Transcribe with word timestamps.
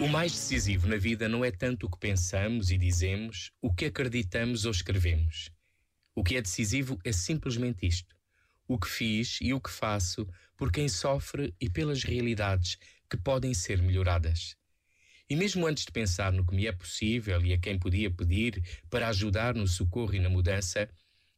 O 0.00 0.08
mais 0.08 0.32
decisivo 0.32 0.88
na 0.88 0.96
vida 0.96 1.28
não 1.28 1.44
é 1.44 1.50
tanto 1.50 1.84
o 1.84 1.90
que 1.90 1.98
pensamos 1.98 2.70
e 2.70 2.78
dizemos, 2.78 3.52
o 3.60 3.70
que 3.70 3.84
acreditamos 3.84 4.64
ou 4.64 4.70
escrevemos. 4.70 5.50
O 6.14 6.24
que 6.24 6.36
é 6.36 6.40
decisivo 6.40 6.98
é 7.04 7.12
simplesmente 7.12 7.86
isto: 7.86 8.16
o 8.66 8.78
que 8.78 8.88
fiz 8.88 9.36
e 9.42 9.52
o 9.52 9.60
que 9.60 9.68
faço 9.68 10.26
por 10.56 10.72
quem 10.72 10.88
sofre 10.88 11.54
e 11.60 11.68
pelas 11.68 12.02
realidades 12.02 12.78
que 13.10 13.18
podem 13.18 13.52
ser 13.52 13.82
melhoradas. 13.82 14.56
E 15.28 15.36
mesmo 15.36 15.66
antes 15.66 15.84
de 15.84 15.92
pensar 15.92 16.32
no 16.32 16.46
que 16.46 16.54
me 16.54 16.66
é 16.66 16.72
possível 16.72 17.44
e 17.44 17.52
a 17.52 17.58
quem 17.58 17.78
podia 17.78 18.10
pedir 18.10 18.64
para 18.88 19.06
ajudar 19.08 19.54
no 19.54 19.68
socorro 19.68 20.14
e 20.14 20.18
na 20.18 20.30
mudança, 20.30 20.88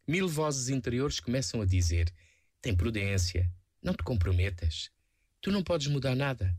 mil 0.06 0.28
vozes 0.28 0.68
interiores 0.68 1.18
começam 1.18 1.60
a 1.60 1.66
dizer: 1.66 2.14
tem 2.60 2.76
prudência, 2.76 3.52
não 3.82 3.92
te 3.92 4.04
comprometas, 4.04 4.88
tu 5.40 5.50
não 5.50 5.64
podes 5.64 5.88
mudar 5.88 6.14
nada. 6.14 6.56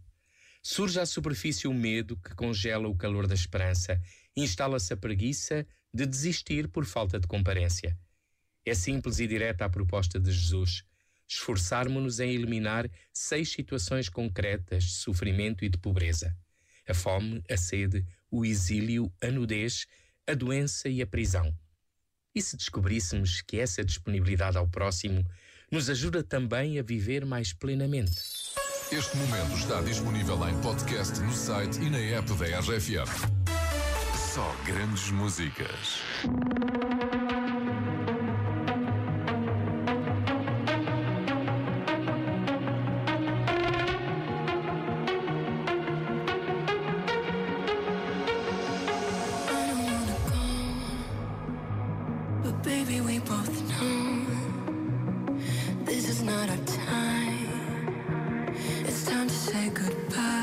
Surge 0.66 0.98
à 0.98 1.05
superfície 1.05 1.67
o 1.67 1.73
medo 1.73 2.16
que 2.16 2.34
congela 2.34 2.88
o 2.88 2.95
calor 2.95 3.27
da 3.27 3.35
esperança 3.35 4.02
instala-se 4.34 4.94
a 4.94 4.98
preguiça 4.98 5.67
de 5.94 6.05
desistir 6.05 6.70
por 6.70 6.86
falta 6.86 7.20
de 7.20 7.27
comparência. 7.27 7.99
É 8.66 8.73
simples 8.73 9.20
e 9.20 9.27
direta 9.27 9.66
a 9.66 9.70
proposta 9.70 10.17
de 10.17 10.31
Jesus. 10.31 10.86
Esforçarmos-nos 11.27 12.22
em 12.22 12.31
eliminar 12.31 12.89
seis 13.12 13.52
situações 13.52 14.08
concretas 14.08 14.86
de 14.86 14.91
sofrimento 14.91 15.66
e 15.66 15.70
de 15.70 15.77
pobreza: 15.77 16.34
a 16.88 16.94
fome, 16.94 17.44
a 17.50 17.58
sede, 17.58 18.05
o 18.31 18.45
exílio, 18.45 19.11
a 19.22 19.30
nudez, 19.30 19.86
a 20.25 20.34
doença 20.34 20.88
e 20.88 21.02
a 21.02 21.08
prisão. 21.08 21.53
E 22.34 22.41
se 22.41 22.55
descobríssemos 22.55 23.41
que 23.41 23.59
essa 23.59 23.84
disponibilidade 23.84 24.58
ao 24.58 24.67
próximo 24.67 25.30
nos 25.70 25.89
ajuda 25.89 26.23
também 26.23 26.80
a 26.80 26.84
viver 26.84 27.25
mais 27.25 27.52
plenamente? 27.52 28.62
Este 28.92 29.18
momento 29.18 29.55
está 29.58 29.82
disponível 29.82 30.48
em 30.48 30.55
podcast 30.62 31.20
no 31.22 31.34
site 31.34 31.80
e 31.81 31.89
na 31.89 31.98
app 32.17 32.31
da 32.34 32.59
RFM. 32.59 33.08
Só 34.34 34.56
grandes 34.66 35.09
músicas. 35.12 36.02
Baby, 52.64 53.02
we 53.02 53.20
both 53.20 53.62
know 53.68 54.25
this 55.84 56.08
is 56.08 56.22
not 56.22 56.50
our 56.50 56.58
time. 56.66 57.03
Goodbye 59.69 60.42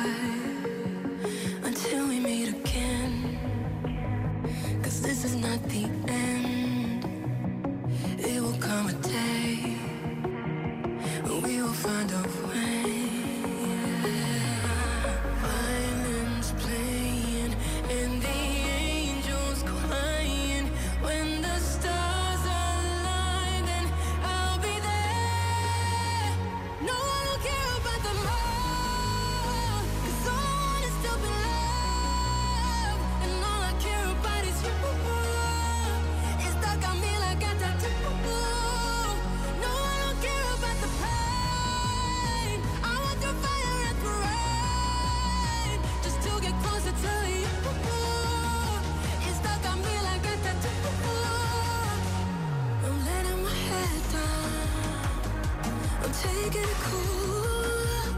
cool. 56.87 58.15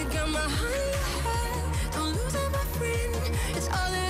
It 0.00 0.12
got 0.12 0.28
my 0.30 0.40
head. 0.40 1.92
Don't 1.92 2.14
lose 2.16 2.34
it, 2.34 2.52
my 2.52 2.64
friend. 2.76 3.36
It's 3.56 3.68
all 3.68 3.90
that 3.92 4.09